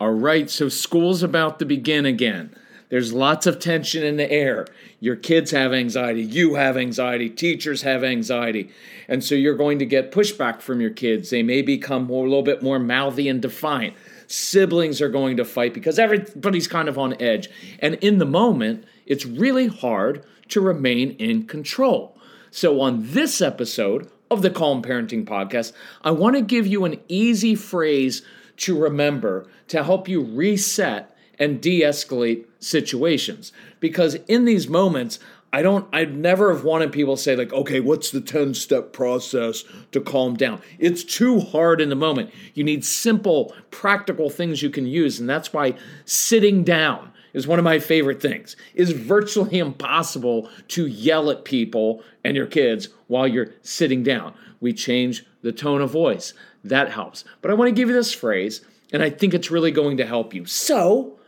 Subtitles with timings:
[0.00, 2.54] All right, so school's about to begin again.
[2.88, 4.66] There's lots of tension in the air.
[5.00, 8.70] Your kids have anxiety, you have anxiety, teachers have anxiety.
[9.08, 11.30] And so you're going to get pushback from your kids.
[11.30, 13.94] They may become more, a little bit more mouthy and defiant.
[14.28, 17.48] Siblings are going to fight because everybody's kind of on edge.
[17.80, 22.16] And in the moment, it's really hard to remain in control.
[22.50, 27.00] So on this episode of the Calm Parenting Podcast, I want to give you an
[27.08, 28.22] easy phrase
[28.58, 33.52] to remember to help you reset and de escalate situations.
[33.80, 35.18] Because in these moments,
[35.52, 38.92] I don't, I'd never have wanted people to say, like, okay, what's the 10 step
[38.92, 40.60] process to calm down?
[40.78, 42.30] It's too hard in the moment.
[42.54, 45.18] You need simple, practical things you can use.
[45.18, 48.56] And that's why sitting down is one of my favorite things.
[48.74, 54.34] It's virtually impossible to yell at people and your kids while you're sitting down.
[54.60, 56.34] We change the tone of voice.
[56.64, 57.24] That helps.
[57.40, 60.06] But I want to give you this phrase, and I think it's really going to
[60.06, 60.44] help you.
[60.44, 61.18] So,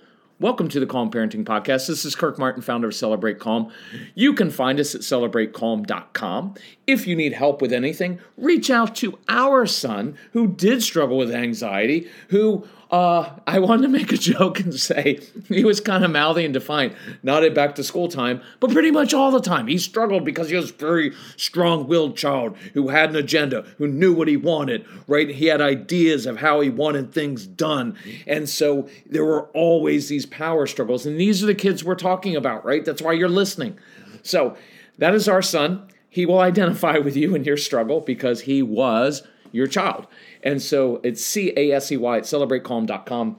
[0.41, 1.86] welcome to the Calm Parenting Podcast.
[1.86, 3.70] This is Kirk Martin, founder of Celebrate Calm.
[4.14, 6.55] You can find us at celebratecalm.com.
[6.86, 11.30] If you need help with anything, reach out to our son who did struggle with
[11.30, 16.11] anxiety, who uh, I wanted to make a joke and say he was kind of
[16.11, 19.68] mouthy and defiant, not at back to school time, but pretty much all the time.
[19.68, 23.86] He struggled because he was a very strong willed child who had an agenda, who
[23.86, 25.28] knew what he wanted, right?
[25.28, 27.96] He had ideas of how he wanted things done.
[28.27, 31.07] And so there were always these power struggles.
[31.07, 32.84] And these are the kids we're talking about, right?
[32.84, 33.78] That's why you're listening.
[34.22, 34.57] So
[34.98, 35.86] that is our son.
[36.08, 39.22] He will identify with you in your struggle because he was
[39.52, 40.06] your child.
[40.42, 43.38] And so it's C A S E Y at celebratecalm.com.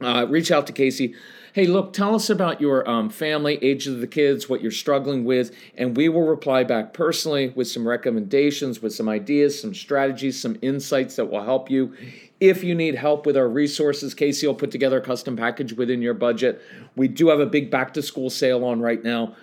[0.00, 1.14] Uh, reach out to Casey.
[1.54, 5.24] Hey, look, tell us about your um, family, age of the kids, what you're struggling
[5.24, 10.40] with, and we will reply back personally with some recommendations, with some ideas, some strategies,
[10.40, 11.94] some insights that will help you.
[12.40, 16.02] If you need help with our resources, Casey will put together a custom package within
[16.02, 16.60] your budget.
[16.96, 19.36] We do have a big back to school sale on right now.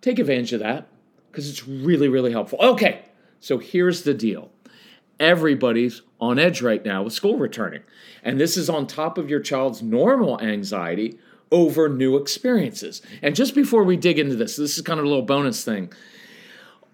[0.00, 0.88] Take advantage of that
[1.30, 2.58] because it's really, really helpful.
[2.62, 3.02] Okay,
[3.40, 4.50] so here's the deal
[5.22, 7.82] everybody's on edge right now with school returning.
[8.22, 11.18] And this is on top of your child's normal anxiety
[11.50, 13.02] over new experiences.
[13.22, 15.92] And just before we dig into this, this is kind of a little bonus thing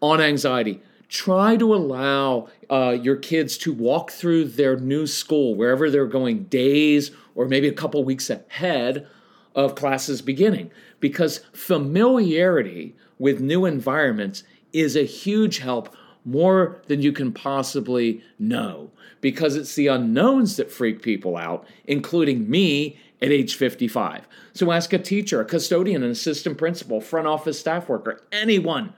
[0.00, 0.82] on anxiety.
[1.08, 6.44] Try to allow uh, your kids to walk through their new school, wherever they're going,
[6.44, 9.08] days or maybe a couple weeks ahead
[9.54, 15.96] of classes beginning, because familiarity with new environments is a huge help
[16.28, 18.90] more than you can possibly know
[19.20, 24.28] because it's the unknowns that freak people out, including me at age 55.
[24.52, 28.92] So ask a teacher, a custodian, an assistant principal, front office staff worker, anyone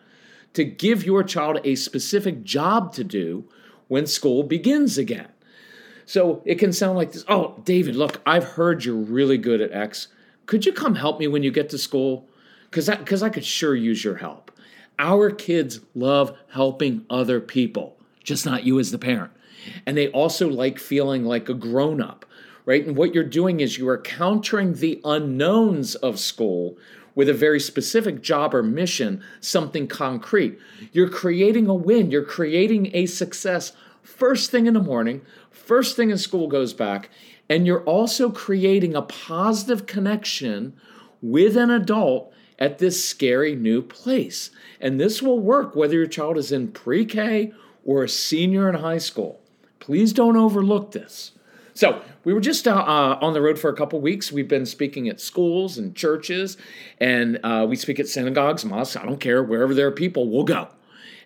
[0.54, 3.44] to give your child a specific job to do
[3.86, 5.28] when school begins again.
[6.06, 9.70] So it can sound like this Oh, David, look, I've heard you're really good at
[9.70, 10.08] X.
[10.46, 12.28] Could you come help me when you get to school?
[12.64, 14.50] Because I, cause I could sure use your help.
[15.00, 19.32] Our kids love helping other people, just not you as the parent.
[19.86, 22.26] And they also like feeling like a grown up,
[22.66, 22.86] right?
[22.86, 26.76] And what you're doing is you are countering the unknowns of school
[27.14, 30.58] with a very specific job or mission, something concrete.
[30.92, 33.72] You're creating a win, you're creating a success
[34.02, 37.08] first thing in the morning, first thing as school goes back,
[37.48, 40.74] and you're also creating a positive connection
[41.22, 44.50] with an adult at this scary new place.
[44.80, 47.52] And this will work whether your child is in pre K
[47.84, 49.40] or a senior in high school.
[49.78, 51.32] Please don't overlook this.
[51.72, 54.30] So, we were just uh, uh, on the road for a couple weeks.
[54.30, 56.58] We've been speaking at schools and churches,
[56.98, 58.96] and uh, we speak at synagogues, mosques.
[58.96, 60.68] I don't care, wherever there are people, we'll go.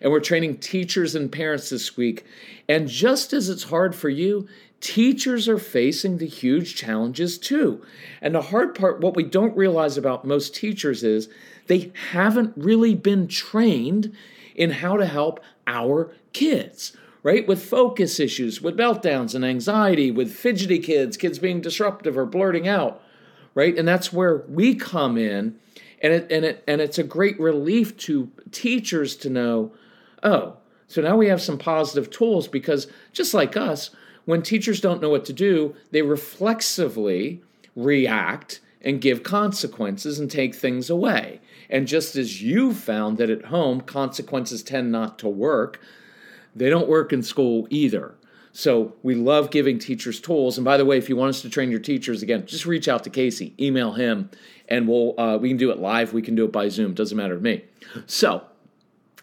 [0.01, 2.25] And we're training teachers and parents this week.
[2.69, 4.47] And just as it's hard for you,
[4.81, 7.83] teachers are facing the huge challenges too.
[8.21, 11.29] And the hard part, what we don't realize about most teachers is
[11.67, 14.15] they haven't really been trained
[14.55, 17.47] in how to help our kids, right?
[17.47, 22.67] With focus issues, with meltdowns and anxiety, with fidgety kids, kids being disruptive or blurting
[22.67, 23.01] out,
[23.53, 23.77] right?
[23.77, 25.57] And that's where we come in.
[26.01, 29.71] And it, and it and it's a great relief to teachers to know,
[30.21, 30.57] oh,
[30.87, 33.89] so now we have some positive tools because just like us,
[34.25, 37.41] when teachers don't know what to do, they reflexively
[37.75, 41.39] react and give consequences and take things away.
[41.69, 45.79] And just as you found that at home, consequences tend not to work,
[46.55, 48.15] they don't work in school either.
[48.53, 50.57] So we love giving teachers tools.
[50.57, 52.87] And by the way, if you want us to train your teachers again, just reach
[52.87, 54.29] out to Casey, email him,
[54.69, 56.13] and we'll uh, we can do it live.
[56.13, 56.93] We can do it by Zoom.
[56.93, 57.65] Doesn't matter to me.
[58.05, 58.45] So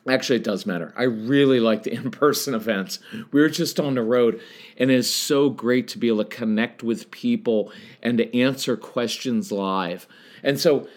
[0.08, 0.92] Actually, it does matter.
[0.96, 2.98] I really like the in person events.
[3.30, 4.40] We were just on the road,
[4.76, 7.72] and it is so great to be able to connect with people
[8.02, 10.08] and to answer questions live.
[10.42, 10.88] And so,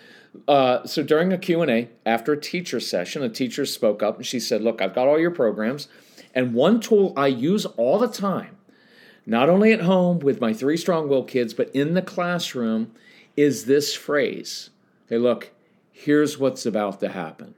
[0.47, 4.39] uh, so during a Q&A, after a teacher session, a teacher spoke up and she
[4.39, 5.87] said, look, I've got all your programs,
[6.33, 8.57] and one tool I use all the time,
[9.25, 12.91] not only at home with my three strong will kids, but in the classroom,
[13.37, 14.71] is this phrase.
[15.05, 15.51] Okay, look,
[15.91, 17.53] here's what's about to happen.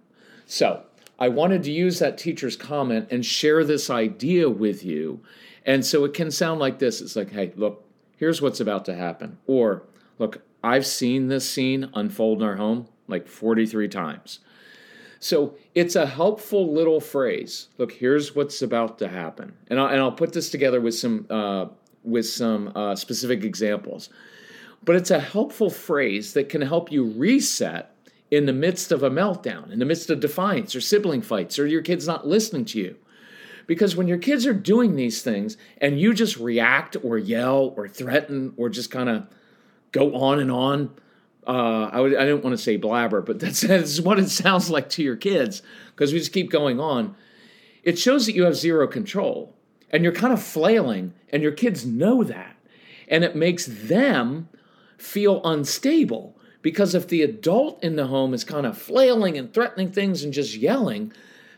[0.45, 0.83] So
[1.19, 5.21] I wanted to use that teacher's comment and share this idea with you.
[5.65, 7.83] And so it can sound like this it's like, hey, look,
[8.17, 9.37] here's what's about to happen.
[9.47, 9.83] Or,
[10.19, 14.39] look, I've seen this scene unfold in our home like 43 times.
[15.19, 17.69] So it's a helpful little phrase.
[17.77, 21.25] Look, here's what's about to happen, and I'll, and I'll put this together with some
[21.29, 21.67] uh,
[22.03, 24.09] with some uh, specific examples.
[24.83, 27.95] But it's a helpful phrase that can help you reset
[28.29, 31.65] in the midst of a meltdown, in the midst of defiance or sibling fights, or
[31.65, 32.95] your kid's not listening to you.
[33.67, 37.87] Because when your kids are doing these things and you just react or yell or
[37.87, 39.27] threaten or just kind of
[39.91, 40.91] go on and on,
[41.45, 44.69] uh, I, would, I didn't want to say blabber, but that's, that's what it sounds
[44.69, 45.61] like to your kids
[45.95, 47.15] because we just keep going on.
[47.83, 49.57] It shows that you have zero control
[49.89, 52.55] and you're kind of flailing, and your kids know that.
[53.07, 54.49] And it makes them
[54.97, 56.36] feel unstable
[56.67, 60.33] because if the adult in the home is kind of flailing and threatening things and
[60.33, 61.13] just yelling,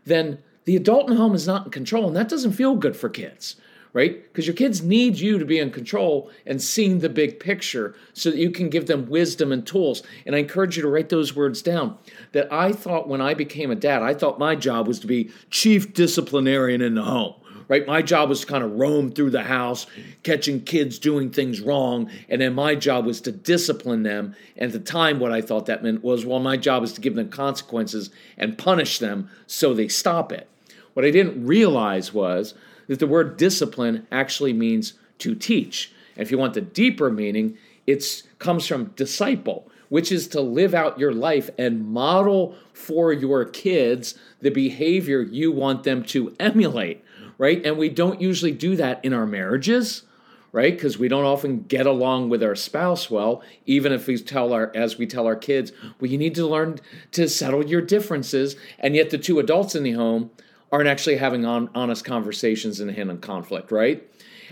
[0.05, 2.95] then the adult in the home is not in control, and that doesn't feel good
[2.95, 3.55] for kids,
[3.91, 4.21] right?
[4.21, 8.29] Because your kids need you to be in control and seeing the big picture so
[8.29, 10.03] that you can give them wisdom and tools.
[10.27, 11.97] And I encourage you to write those words down.
[12.33, 15.31] That I thought when I became a dad, I thought my job was to be
[15.49, 17.33] chief disciplinarian in the home
[17.69, 17.87] right?
[17.87, 19.85] My job was to kind of roam through the house,
[20.23, 22.09] catching kids doing things wrong.
[22.27, 24.35] And then my job was to discipline them.
[24.57, 27.01] And at the time, what I thought that meant was, well, my job is to
[27.01, 30.49] give them consequences and punish them so they stop it.
[30.93, 32.55] What I didn't realize was
[32.87, 35.93] that the word discipline actually means to teach.
[36.15, 37.55] And if you want the deeper meaning,
[37.85, 43.45] it comes from disciple, which is to live out your life and model for your
[43.45, 47.03] kids the behavior you want them to emulate
[47.39, 47.65] right?
[47.65, 50.03] And we don't usually do that in our marriages,
[50.51, 50.75] right?
[50.75, 54.71] Because we don't often get along with our spouse well, even if we tell our,
[54.75, 56.79] as we tell our kids, well, you need to learn
[57.13, 58.55] to settle your differences.
[58.77, 60.29] And yet the two adults in the home
[60.71, 64.05] aren't actually having on, honest conversations and handling conflict, right?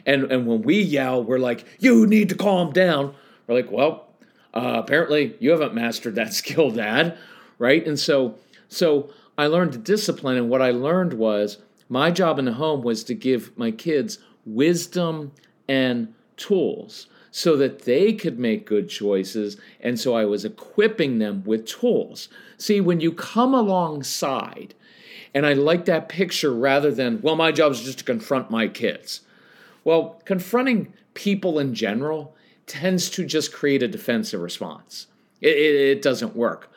[0.05, 3.13] And, and when we yell, we're like, you need to calm down.
[3.45, 4.07] We're like, well,
[4.53, 7.17] uh, apparently you haven't mastered that skill, Dad,
[7.59, 7.85] right?
[7.85, 8.35] And so,
[8.69, 11.57] so I learned discipline, and what I learned was
[11.89, 15.31] my job in the home was to give my kids wisdom
[15.67, 19.57] and tools so that they could make good choices.
[19.79, 22.29] And so I was equipping them with tools.
[22.57, 24.73] See, when you come alongside,
[25.33, 28.67] and I like that picture rather than, well, my job is just to confront my
[28.67, 29.21] kids.
[29.83, 35.07] Well, confronting people in general tends to just create a defensive response.
[35.41, 36.71] It, it, it doesn't work.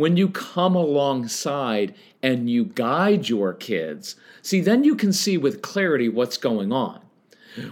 [0.00, 5.60] When you come alongside and you guide your kids, see, then you can see with
[5.60, 7.00] clarity what's going on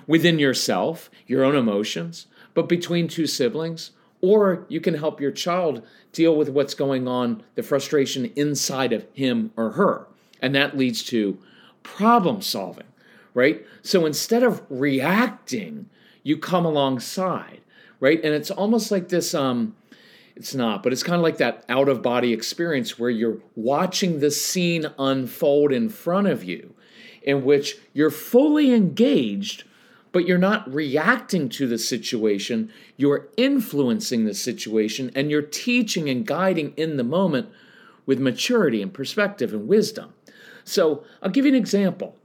[0.06, 5.82] within yourself, your own emotions, but between two siblings, or you can help your child
[6.12, 10.06] deal with what's going on, the frustration inside of him or her.
[10.42, 11.38] And that leads to
[11.82, 12.88] problem solving,
[13.32, 13.64] right?
[13.80, 15.88] So instead of reacting,
[16.22, 17.62] you come alongside,
[18.00, 18.22] right?
[18.22, 19.74] And it's almost like this um,
[20.38, 24.20] it's not, but it's kind of like that out of body experience where you're watching
[24.20, 26.74] the scene unfold in front of you,
[27.22, 29.64] in which you're fully engaged,
[30.12, 32.72] but you're not reacting to the situation.
[32.96, 37.48] You're influencing the situation and you're teaching and guiding in the moment
[38.06, 40.14] with maturity and perspective and wisdom.
[40.62, 42.16] So I'll give you an example.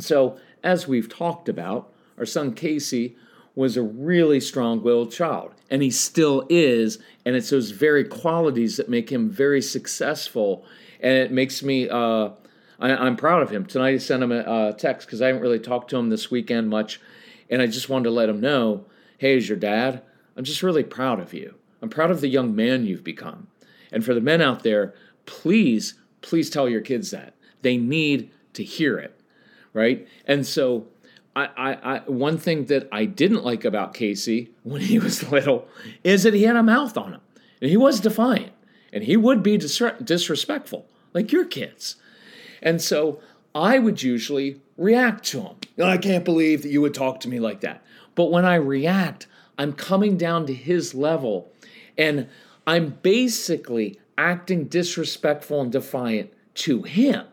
[0.00, 3.16] So, as we've talked about, our son Casey,
[3.60, 6.98] was a really strong willed child, and he still is.
[7.26, 10.64] And it's those very qualities that make him very successful.
[11.00, 12.30] And it makes me, uh,
[12.78, 13.66] I, am proud of him.
[13.66, 16.30] Tonight I sent him a, a text because I haven't really talked to him this
[16.30, 17.02] weekend much.
[17.50, 18.86] And I just wanted to let him know
[19.18, 20.00] hey, as your dad,
[20.34, 21.54] I'm just really proud of you.
[21.82, 23.48] I'm proud of the young man you've become.
[23.92, 24.94] And for the men out there,
[25.26, 27.34] please, please tell your kids that.
[27.60, 29.20] They need to hear it,
[29.74, 30.08] right?
[30.26, 30.86] And so
[31.36, 35.68] I, I, I, one thing that I didn't like about Casey when he was little
[36.02, 37.20] is that he had a mouth on him,
[37.60, 38.52] and he was defiant,
[38.92, 41.96] and he would be dis- disrespectful, like your kids.
[42.62, 43.20] And so
[43.54, 45.56] I would usually react to him.
[45.82, 47.82] I can't believe that you would talk to me like that.
[48.14, 49.26] But when I react,
[49.58, 51.52] I'm coming down to his level,
[51.96, 52.28] and
[52.66, 57.26] I'm basically acting disrespectful and defiant to him,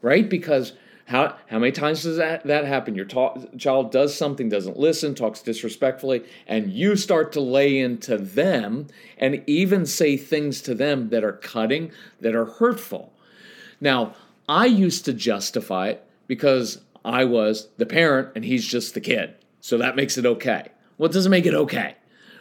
[0.00, 0.28] right?
[0.28, 0.74] Because
[1.06, 2.94] how, how many times does that, that happen?
[2.94, 8.16] Your ta- child does something, doesn't listen, talks disrespectfully, and you start to lay into
[8.16, 8.86] them
[9.18, 11.90] and even say things to them that are cutting,
[12.20, 13.12] that are hurtful.
[13.80, 14.14] Now,
[14.48, 19.34] I used to justify it because I was the parent and he's just the kid.
[19.60, 20.68] So that makes it okay.
[20.98, 21.96] Well, it doesn't make it okay,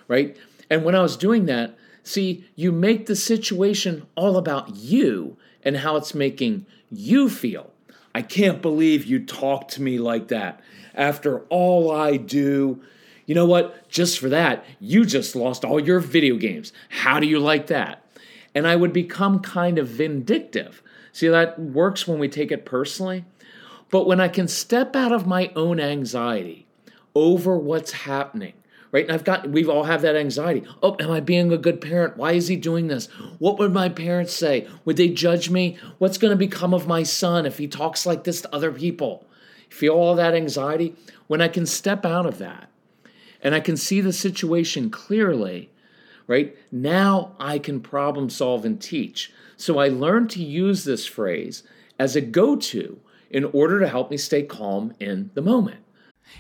[0.08, 0.38] right?
[0.70, 5.78] And when I was doing that, see, you make the situation all about you and
[5.78, 7.72] how it's making you feel.
[8.14, 10.60] I can't believe you talk to me like that.
[10.94, 12.82] After all I do,
[13.26, 13.88] you know what?
[13.90, 16.74] Just for that, you just lost all your video games.
[16.90, 18.06] How do you like that?
[18.54, 20.82] And I would become kind of vindictive.
[21.14, 23.24] See, that works when we take it personally.
[23.90, 26.68] But when I can step out of my own anxiety
[27.16, 28.54] over what's happening
[28.92, 29.06] right?
[29.06, 30.64] And I've got, we've all have that anxiety.
[30.84, 32.18] Oh, am I being a good parent?
[32.18, 33.08] Why is he doing this?
[33.40, 34.68] What would my parents say?
[34.86, 35.78] Would they judge me?
[35.98, 39.26] What's going to become of my son if he talks like this to other people?
[39.70, 40.96] Feel all that anxiety?
[41.28, 42.70] When I can step out of that
[43.42, 45.72] and I can see the situation clearly,
[46.28, 46.56] right?
[46.72, 49.32] Now I can problem solve and teach.
[49.56, 51.64] So I learned to use this phrase
[51.98, 55.80] as a go to in order to help me stay calm in the moment.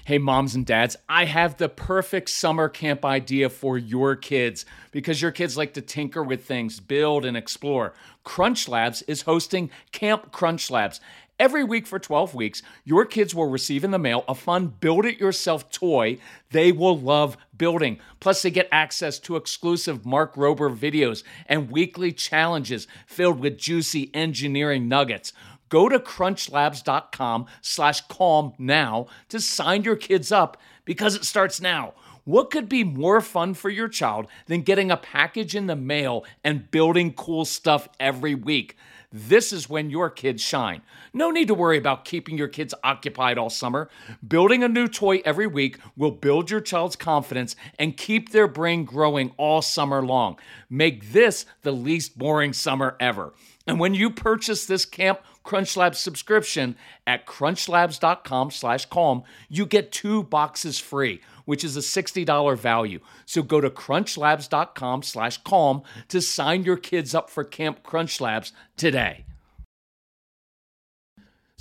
[0.05, 5.21] Hey, moms and dads, I have the perfect summer camp idea for your kids because
[5.21, 7.93] your kids like to tinker with things, build, and explore.
[8.23, 10.99] Crunch Labs is hosting Camp Crunch Labs.
[11.41, 15.05] Every week for 12 weeks, your kids will receive in the mail a fun build
[15.05, 16.19] it yourself toy
[16.51, 17.99] they will love building.
[18.19, 24.11] Plus, they get access to exclusive Mark Rober videos and weekly challenges filled with juicy
[24.13, 25.33] engineering nuggets.
[25.71, 31.93] Go to crunchlabs.com slash calm now to sign your kids up because it starts now.
[32.25, 36.25] What could be more fun for your child than getting a package in the mail
[36.43, 38.75] and building cool stuff every week?
[39.13, 40.81] This is when your kids shine.
[41.13, 43.89] No need to worry about keeping your kids occupied all summer.
[44.25, 48.83] Building a new toy every week will build your child's confidence and keep their brain
[48.85, 50.37] growing all summer long.
[50.69, 53.33] Make this the least boring summer ever.
[53.67, 55.19] And when you purchase this Camp
[55.51, 62.57] CrunchLabs subscription at crunchlabs.com slash calm, you get two boxes free, which is a $60
[62.57, 63.01] value.
[63.25, 69.25] So go to crunchlabs.com slash calm to sign your kids up for Camp CrunchLabs today.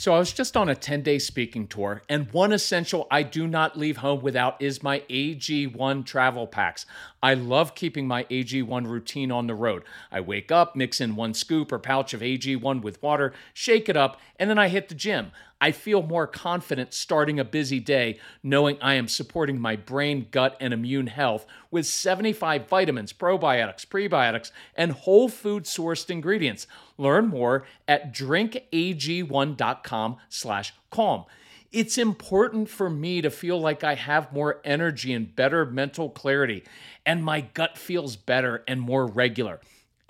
[0.01, 3.47] So I was just on a 10 day speaking tour, and one essential I do
[3.47, 6.87] not leave home without is my AG1 travel packs.
[7.23, 9.83] I love keeping my AG1 routine on the road.
[10.11, 13.97] I wake up, mix in one scoop or pouch of AG1 with water, shake it
[13.99, 15.33] up, and then I hit the gym.
[15.61, 20.57] I feel more confident starting a busy day knowing I am supporting my brain, gut,
[20.59, 26.67] and immune health with 75 vitamins, probiotics, prebiotics, and whole food sourced ingredients.
[26.97, 31.27] Learn more at drinkag1.com slash calm.
[31.73, 36.65] It's important for me to feel like I have more energy and better mental clarity,
[37.07, 39.61] and my gut feels better and more regular.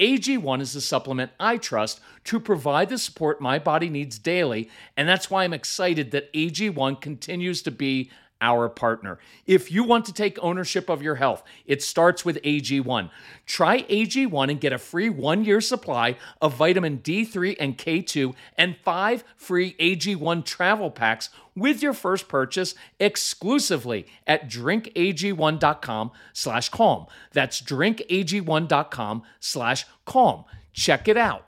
[0.01, 5.07] AG1 is the supplement I trust to provide the support my body needs daily, and
[5.07, 8.11] that's why I'm excited that AG1 continues to be
[8.41, 9.19] our partner.
[9.47, 13.11] If you want to take ownership of your health, it starts with AG1.
[13.47, 18.77] Try AG1 and get a free one year supply of vitamin D3 and K2 and
[18.85, 27.07] five free AG1 travel packs with your first purchase exclusively at drinkag1.com slash calm.
[27.33, 30.45] That's drinkag1.com slash calm.
[30.73, 31.45] Check it out.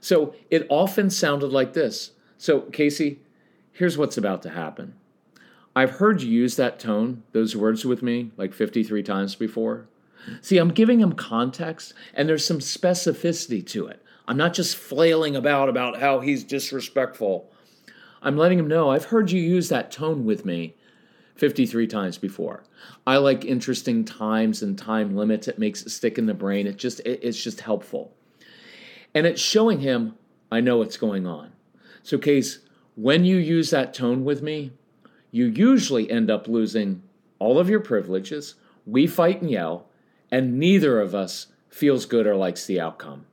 [0.00, 2.10] So it often sounded like this.
[2.36, 3.20] So, Casey,
[3.70, 4.94] here's what's about to happen
[5.74, 9.86] I've heard you use that tone, those words with me, like 53 times before.
[10.40, 14.04] See, I'm giving him context and there's some specificity to it.
[14.28, 17.50] I'm not just flailing about about how he's disrespectful.
[18.22, 20.76] I'm letting him know I've heard you use that tone with me
[21.34, 22.62] 53 times before.
[23.06, 25.48] I like interesting times and time limits.
[25.48, 26.66] It makes it stick in the brain.
[26.66, 28.14] It just it, it's just helpful.
[29.14, 30.16] And it's showing him
[30.52, 31.52] I know what's going on.
[32.02, 32.60] So case
[32.94, 34.72] when you use that tone with me,
[35.32, 37.02] you usually end up losing
[37.40, 38.54] all of your privileges.
[38.86, 39.88] We fight and yell,
[40.30, 43.26] and neither of us feels good or likes the outcome.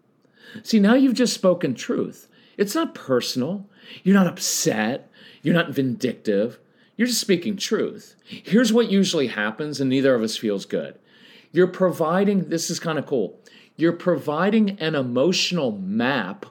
[0.64, 2.28] See, now you've just spoken truth.
[2.58, 3.70] It's not personal.
[4.04, 5.12] You're not upset.
[5.44, 6.60] You're not vindictive.
[6.98, 8.16] You're just speaking truth.
[8.26, 10.98] Here's what usually happens, and neither of us feels good.
[11.52, 13.40] You're providing, this is kind of cool,
[13.76, 16.46] you're providing an emotional map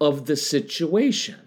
[0.00, 1.38] of the situation,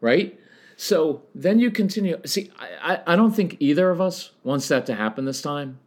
[0.00, 0.38] right?
[0.76, 2.20] So then you continue.
[2.24, 5.78] See, I, I don't think either of us wants that to happen this time.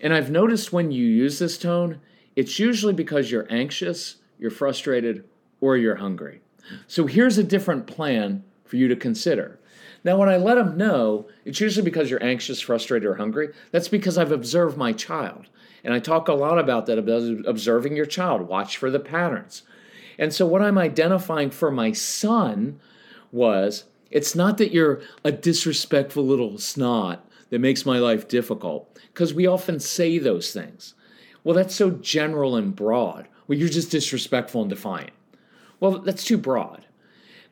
[0.00, 2.00] And I've noticed when you use this tone,
[2.36, 5.24] it's usually because you're anxious, you're frustrated,
[5.60, 6.40] or you're hungry.
[6.86, 9.60] So here's a different plan for you to consider.
[10.02, 13.50] Now, when I let them know, it's usually because you're anxious, frustrated, or hungry.
[13.70, 15.48] That's because I've observed my child.
[15.84, 18.42] And I talk a lot about that, about observing your child.
[18.42, 19.62] Watch for the patterns.
[20.18, 22.80] And so, what I'm identifying for my son
[23.32, 29.34] was it's not that you're a disrespectful little snot that makes my life difficult, because
[29.34, 30.94] we often say those things.
[31.42, 33.28] Well, that's so general and broad.
[33.46, 35.10] Well, you're just disrespectful and defiant.
[35.80, 36.84] Well, that's too broad.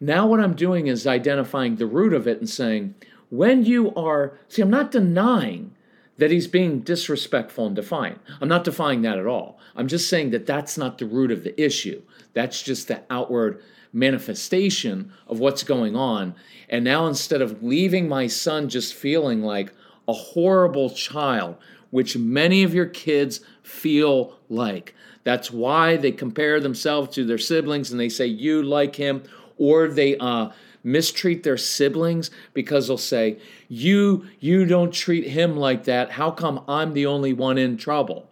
[0.00, 2.94] Now, what I'm doing is identifying the root of it and saying,
[3.30, 5.74] when you are, see, I'm not denying
[6.18, 8.20] that he's being disrespectful and defiant.
[8.40, 9.58] I'm not defying that at all.
[9.74, 12.02] I'm just saying that that's not the root of the issue.
[12.34, 16.34] That's just the outward manifestation of what's going on.
[16.68, 19.72] And now, instead of leaving my son just feeling like
[20.06, 21.56] a horrible child,
[21.90, 24.94] which many of your kids feel like,
[25.24, 29.22] that's why they compare themselves to their siblings and they say, You like him
[29.56, 30.50] or they uh,
[30.84, 36.12] mistreat their siblings because they'll say, "You you don't treat him like that.
[36.12, 38.28] How come I'm the only one in trouble?"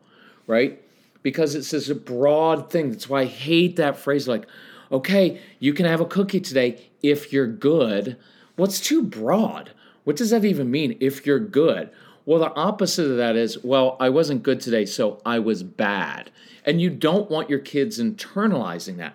[0.47, 0.81] Right?
[1.23, 2.91] Because it's this a broad thing.
[2.91, 4.47] That's why I hate that phrase like,
[4.93, 8.17] "Okay, you can have a cookie today if you're good."
[8.57, 9.71] What's too broad?
[10.05, 11.91] What does that even mean if you're good?
[12.25, 16.31] Well, the opposite of that is, well, I wasn't good today, so I was bad.
[16.65, 19.15] And you don't want your kids internalizing that.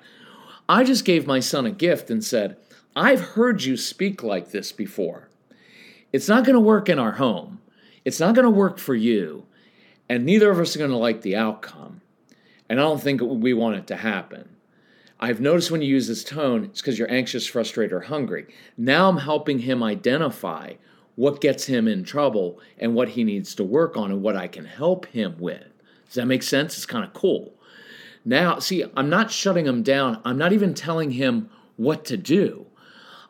[0.70, 2.56] I just gave my son a gift and said,
[2.96, 5.30] I've heard you speak like this before.
[6.12, 7.62] It's not going to work in our home.
[8.04, 9.46] It's not going to work for you.
[10.10, 12.02] And neither of us are going to like the outcome.
[12.68, 14.50] And I don't think we want it to happen.
[15.20, 18.48] I've noticed when you use this tone, it's because you're anxious, frustrated, or hungry.
[18.76, 20.74] Now I'm helping him identify
[21.16, 24.48] what gets him in trouble and what he needs to work on and what I
[24.48, 25.64] can help him with.
[26.08, 26.76] Does that make sense?
[26.76, 27.54] It's kind of cool.
[28.26, 30.20] Now, see, I'm not shutting him down.
[30.26, 32.66] I'm not even telling him what to do.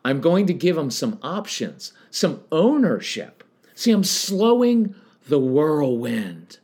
[0.03, 3.43] I'm going to give him some options, some ownership.
[3.75, 4.95] See, I'm slowing
[5.27, 6.57] the whirlwind,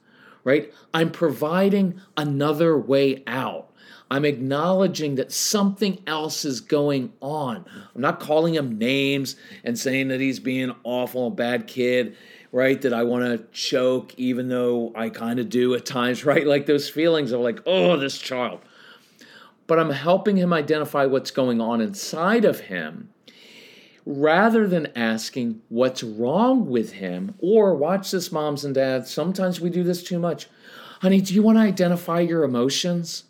[0.44, 0.74] right?
[0.94, 3.72] I'm providing another way out.
[4.10, 7.66] I'm acknowledging that something else is going on.
[7.94, 12.16] I'm not calling him names and saying that he's being awful, a bad kid
[12.52, 12.82] right?
[12.82, 16.46] That I want to choke, even though I kind of do at times, right?
[16.46, 18.62] Like those feelings of like, oh, this child.
[19.68, 23.10] But I'm helping him identify what's going on inside of him
[24.08, 29.12] rather than asking what's wrong with him or watch this, moms and dads.
[29.12, 30.48] Sometimes we do this too much.
[31.02, 33.26] Honey, do you want to identify your emotions?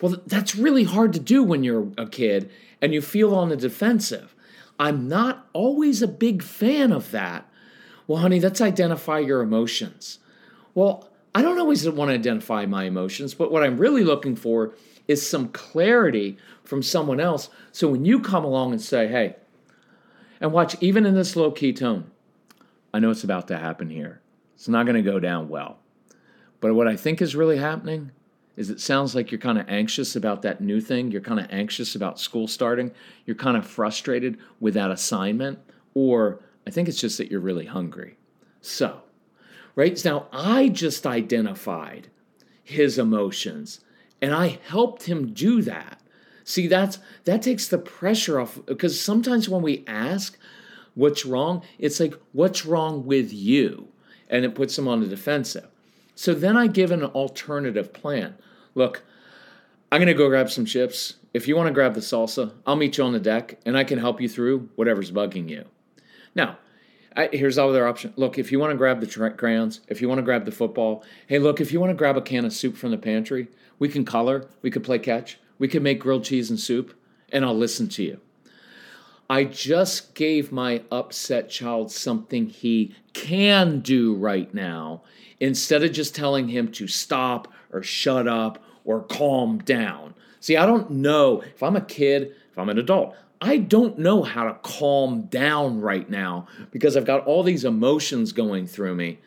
[0.00, 2.50] Well, that's really hard to do when you're a kid
[2.82, 4.34] and you feel on the defensive.
[4.78, 7.48] I'm not always a big fan of that
[8.08, 10.18] well, honey, let's identify your emotions.
[10.74, 14.72] Well, I don't always want to identify my emotions, but what I'm really looking for
[15.06, 17.50] is some clarity from someone else.
[17.70, 19.36] So when you come along and say, hey,
[20.40, 22.10] and watch, even in this low key tone,
[22.92, 24.20] I know it's about to happen here.
[24.54, 25.78] It's not going to go down well.
[26.60, 28.10] But what I think is really happening
[28.56, 31.12] is it sounds like you're kind of anxious about that new thing.
[31.12, 32.90] You're kind of anxious about school starting.
[33.24, 35.60] You're kind of frustrated with that assignment,
[35.94, 38.18] or I think it's just that you're really hungry.
[38.60, 39.02] So,
[39.76, 42.08] right now, I just identified
[42.64, 43.80] his emotions
[44.20, 46.02] and I helped him do that.
[46.48, 50.38] See, that's that takes the pressure off because sometimes when we ask
[50.94, 53.88] what's wrong, it's like, what's wrong with you?
[54.30, 55.68] And it puts them on the defensive.
[56.14, 58.34] So then I give an alternative plan.
[58.74, 59.02] Look,
[59.92, 61.16] I'm going to go grab some chips.
[61.34, 63.84] If you want to grab the salsa, I'll meet you on the deck and I
[63.84, 65.66] can help you through whatever's bugging you.
[66.34, 66.56] Now,
[67.14, 68.14] I, here's all other option.
[68.16, 70.52] Look, if you want to grab the tra- crayons, if you want to grab the
[70.52, 73.48] football, hey, look, if you want to grab a can of soup from the pantry,
[73.78, 76.94] we can color, we could play catch, we can make grilled cheese and soup,
[77.30, 78.20] and I'll listen to you.
[79.30, 85.02] I just gave my upset child something he can do right now
[85.38, 90.14] instead of just telling him to stop or shut up or calm down.
[90.40, 94.22] See, I don't know if I'm a kid, if I'm an adult, I don't know
[94.22, 99.18] how to calm down right now because I've got all these emotions going through me.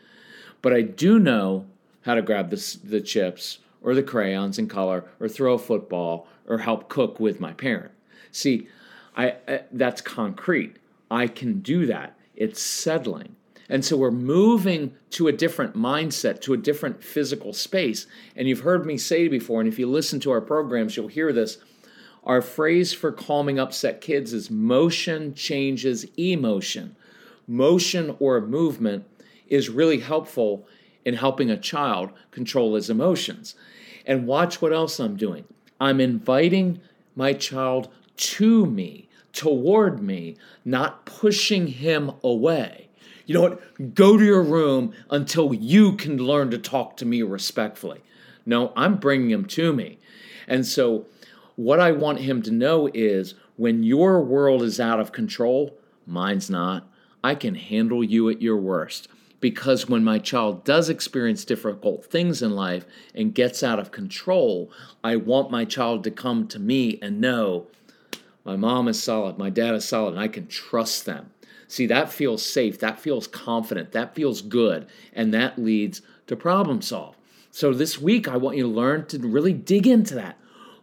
[0.62, 1.66] But I do know
[2.02, 6.28] how to grab the, the chips or the crayons and color or throw a football
[6.48, 7.92] or help cook with my parent.
[8.32, 8.68] See,
[9.16, 10.78] I, I that's concrete.
[11.10, 12.18] I can do that.
[12.36, 13.36] It's settling.
[13.70, 18.06] And so we're moving to a different mindset, to a different physical space.
[18.36, 21.32] And you've heard me say before, and if you listen to our programs, you'll hear
[21.32, 21.58] this.
[22.26, 26.98] Our phrase for calming upset kids is motion changes emotion.
[27.48, 29.06] Motion or movement
[29.48, 30.68] is really helpful
[31.06, 33.56] in helping a child control his emotions.
[34.06, 35.46] And watch what else I'm doing.
[35.80, 36.82] I'm inviting
[37.16, 42.90] my child to me, toward me, not pushing him away.
[43.26, 43.96] You know what?
[43.96, 48.02] Go to your room until you can learn to talk to me respectfully.
[48.46, 50.00] No, I'm bringing him to me.
[50.48, 51.06] And so,
[51.56, 56.50] what I want him to know is when your world is out of control, mine's
[56.50, 56.88] not.
[57.24, 59.08] I can handle you at your worst.
[59.42, 64.72] Because when my child does experience difficult things in life and gets out of control,
[65.04, 67.68] I want my child to come to me and know
[68.46, 71.32] my mom is solid, my dad is solid, and I can trust them.
[71.68, 76.82] See, that feels safe, that feels confident, that feels good, and that leads to problem
[76.82, 77.16] solve.
[77.52, 80.38] So this week, I want you to learn to really dig into that.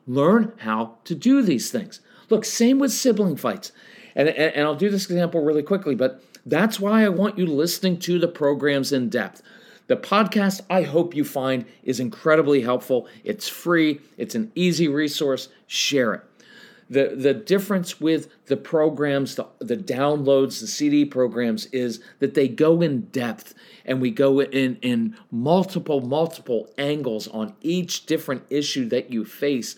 [0.07, 2.01] Learn how to do these things.
[2.31, 3.73] Look, same with sibling fights.
[4.15, 7.47] And, and, and I'll do this example really quickly, but that's why I want you
[7.47, 9.43] listening to the programs in depth.
[9.87, 13.09] The podcast, I hope you find, is incredibly helpful.
[13.25, 15.49] It's free, it's an easy resource.
[15.67, 16.25] Share it.
[16.91, 22.49] The, the difference with the programs, the, the downloads, the CD programs, is that they
[22.49, 28.89] go in depth and we go in, in multiple, multiple angles on each different issue
[28.89, 29.77] that you face.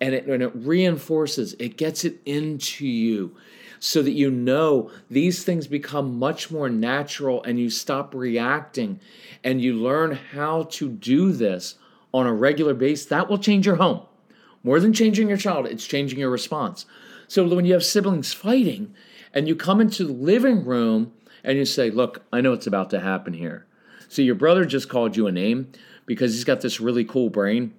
[0.00, 3.36] And it, and it reinforces, it gets it into you
[3.84, 9.00] so that you know these things become much more natural and you stop reacting
[9.42, 11.74] and you learn how to do this
[12.14, 13.06] on a regular basis.
[13.06, 14.02] That will change your home.
[14.62, 16.86] More than changing your child, it's changing your response.
[17.26, 18.94] So when you have siblings fighting
[19.34, 22.90] and you come into the living room and you say, Look, I know what's about
[22.90, 23.66] to happen here.
[24.08, 25.72] See, your brother just called you a name
[26.06, 27.74] because he's got this really cool brain.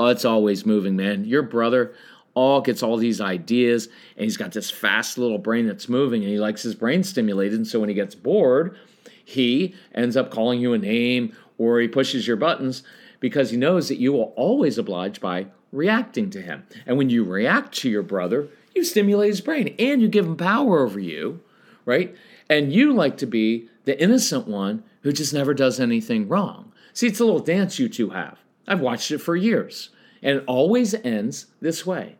[0.00, 1.26] Oh, it's always moving, man.
[1.26, 1.94] Your brother
[2.34, 6.30] all gets all these ideas and he's got this fast little brain that's moving and
[6.30, 7.58] he likes his brain stimulated.
[7.58, 8.76] And so when he gets bored,
[9.24, 12.82] he ends up calling you a name or he pushes your buttons
[13.20, 16.64] because he knows that you will always oblige by reacting to him.
[16.86, 20.36] And when you react to your brother, you stimulate his brain and you give him
[20.36, 21.40] power over you,
[21.84, 22.14] right?
[22.48, 26.72] And you like to be the innocent one who just never does anything wrong.
[26.92, 28.38] See, it's a little dance you two have.
[28.66, 29.90] I've watched it for years,
[30.22, 32.16] and it always ends this way.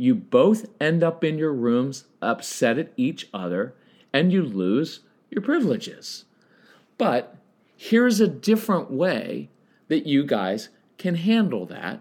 [0.00, 3.74] You both end up in your rooms upset at each other,
[4.14, 6.24] and you lose your privileges.
[6.96, 7.36] But
[7.76, 9.50] here's a different way
[9.88, 12.00] that you guys can handle that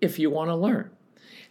[0.00, 0.90] if you want to learn.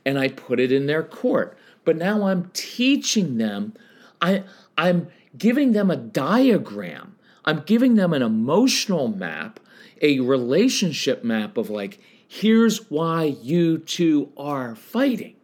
[0.06, 1.58] And I put it in their court.
[1.84, 3.74] But now I'm teaching them,
[4.22, 4.46] I,
[4.78, 9.60] I'm giving them a diagram, I'm giving them an emotional map,
[10.02, 15.36] a relationship map of like, here's why you two are fighting.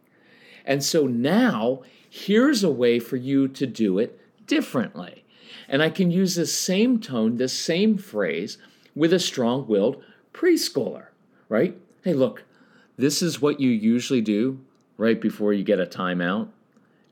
[0.68, 5.24] And so now, here's a way for you to do it differently.
[5.66, 8.58] And I can use the same tone, the same phrase
[8.94, 10.04] with a strong willed
[10.34, 11.06] preschooler,
[11.48, 11.76] right?
[12.04, 12.44] Hey, look,
[12.98, 14.60] this is what you usually do
[14.98, 16.48] right before you get a timeout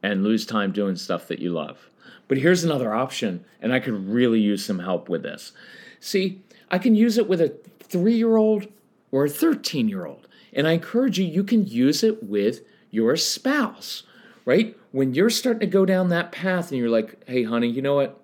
[0.03, 1.89] and lose time doing stuff that you love.
[2.29, 5.53] But here's another option, and I could really use some help with this.
[5.99, 8.67] See, I can use it with a three year old
[9.11, 10.29] or a 13 year old.
[10.53, 14.05] And I encourage you, you can use it with your spouse,
[14.45, 14.77] right?
[14.93, 17.97] When you're starting to go down that path and you're like, hey, honey, you know
[17.97, 18.21] what?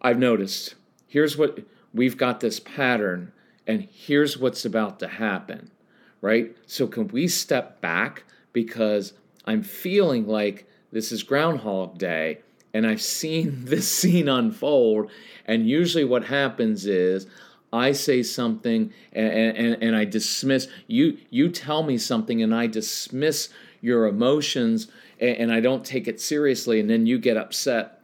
[0.00, 0.74] I've noticed.
[1.06, 1.60] Here's what
[1.92, 3.32] we've got this pattern,
[3.66, 5.70] and here's what's about to happen
[6.24, 6.56] right?
[6.64, 9.12] So, can we step back because
[9.44, 12.38] I'm feeling like this is Groundhog Day
[12.72, 15.10] and I've seen this scene unfold.
[15.44, 17.26] And usually, what happens is
[17.74, 21.18] I say something and, and, and I dismiss you.
[21.28, 23.48] You tell me something and I dismiss
[23.80, 24.86] your emotions
[25.18, 28.00] and, and I don't take it seriously, and then you get upset.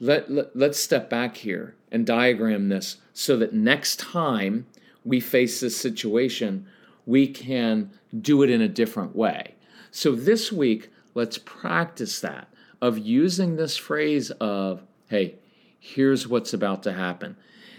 [0.00, 4.66] Let, let, let's step back here and diagram this so that next time
[5.04, 6.66] we face this situation,
[7.06, 9.54] we can do it in a different way.
[9.90, 12.48] So this week, let's practice that
[12.82, 15.36] of using this phrase of, hey,
[15.78, 17.36] here's what's about to happen.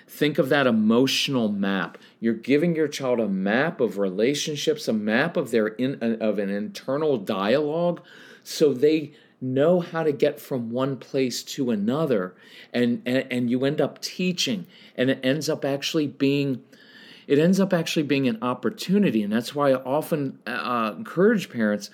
[0.10, 2.00] Think of that emotional map.
[2.19, 6.50] You're giving your child a map of relationships, a map of their in, of an
[6.50, 8.02] internal dialogue
[8.43, 12.36] so they know how to get from one place to another
[12.74, 14.65] and, and and you end up teaching
[14.98, 16.62] and it ends up actually being
[17.28, 21.89] it ends up actually being an opportunity and that's why I often uh, encourage parents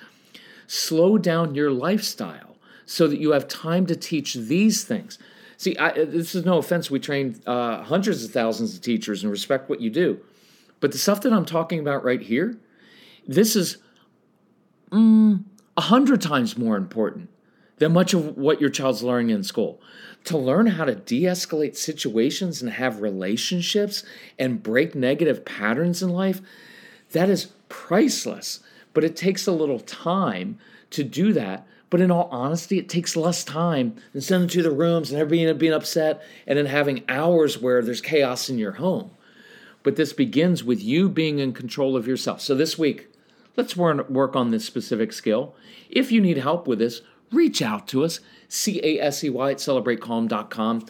[0.66, 5.20] slow down your lifestyle so that you have time to teach these things
[5.58, 9.32] see I, this is no offense we train uh, hundreds of thousands of teachers and
[9.32, 10.20] respect what you do
[10.80, 12.58] but the stuff that i'm talking about right here
[13.28, 13.78] this is
[14.92, 15.44] mm,
[15.78, 17.30] a hundred times more important
[17.78, 19.82] than much of what your child's learning in school.
[20.26, 24.04] To learn how to de escalate situations and have relationships
[24.40, 26.42] and break negative patterns in life,
[27.12, 28.62] that is priceless.
[28.94, 30.58] But it takes a little time
[30.92, 31.68] to do that.
[31.96, 35.58] But in all honesty, it takes less time than sending to the rooms and everybody
[35.58, 39.12] being upset and then having hours where there's chaos in your home.
[39.82, 42.42] But this begins with you being in control of yourself.
[42.42, 43.08] So this week,
[43.56, 45.56] let's work on this specific skill.
[45.90, 49.52] If you need help with this, reach out to us, C A S E Y
[49.52, 50.88] at celebratecalm.com.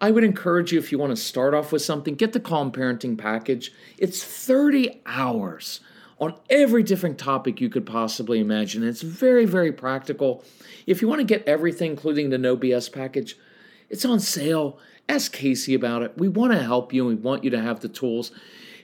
[0.00, 2.72] I would encourage you if you want to start off with something, get the Calm
[2.72, 3.74] Parenting Package.
[3.98, 5.80] It's 30 hours
[6.18, 8.86] on every different topic you could possibly imagine.
[8.86, 10.44] It's very, very practical.
[10.86, 13.36] If you want to get everything, including the No BS package,
[13.90, 14.78] it's on sale.
[15.08, 16.16] Ask Casey about it.
[16.16, 18.32] We want to help you and we want you to have the tools.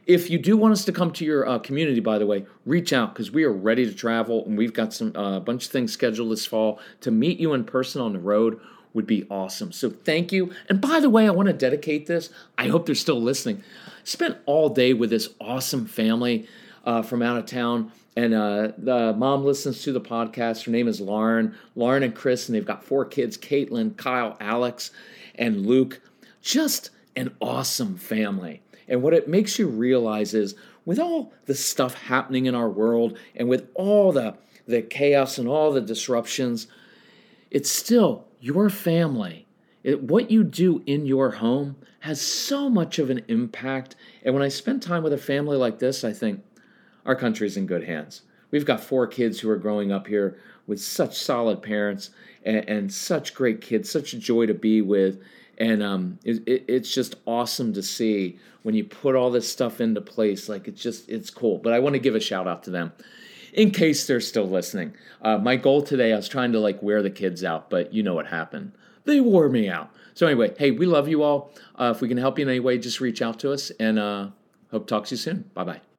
[0.06, 2.92] If you do want us to come to your uh, community, by the way, reach
[2.92, 5.70] out because we are ready to travel and we've got some a uh, bunch of
[5.70, 8.60] things scheduled this fall to meet you in person on the road
[8.94, 9.72] would be awesome.
[9.72, 10.52] So thank you.
[10.68, 12.30] And by the way, I want to dedicate this.
[12.58, 13.62] I hope they're still listening.
[14.04, 16.48] Spent all day with this awesome family
[16.84, 17.92] uh, from out of town.
[18.16, 20.64] And uh, the mom listens to the podcast.
[20.64, 21.54] Her name is Lauren.
[21.74, 24.90] Lauren and Chris, and they've got four kids Caitlin, Kyle, Alex,
[25.34, 26.00] and Luke.
[26.42, 28.62] Just an awesome family.
[28.88, 33.18] And what it makes you realize is with all the stuff happening in our world
[33.36, 36.66] and with all the, the chaos and all the disruptions,
[37.50, 39.46] it's still your family.
[39.84, 43.94] It, what you do in your home has so much of an impact.
[44.24, 46.42] And when I spend time with a family like this, I think
[47.04, 48.22] our country's in good hands.
[48.50, 52.10] We've got four kids who are growing up here with such solid parents
[52.44, 55.22] and, and such great kids, such a joy to be with
[55.58, 59.80] and um, it, it, it's just awesome to see when you put all this stuff
[59.80, 60.48] into place.
[60.48, 61.58] Like it's just it's cool.
[61.58, 62.92] But I want to give a shout out to them
[63.52, 64.94] in case they're still listening.
[65.20, 68.02] Uh, my goal today, I was trying to like wear the kids out, but you
[68.02, 68.72] know what happened?
[69.04, 69.90] They wore me out.
[70.14, 71.52] So anyway, hey, we love you all.
[71.78, 73.98] Uh, if we can help you in any way, just reach out to us, and
[73.98, 74.28] uh,
[74.70, 75.50] hope to talk to you soon.
[75.54, 75.91] Bye bye.